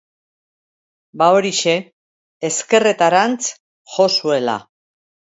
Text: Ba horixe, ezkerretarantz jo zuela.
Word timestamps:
Ba 1.21 1.25
horixe, 1.33 1.75
ezkerretarantz 2.49 3.49
jo 3.97 4.07
zuela. 4.15 4.57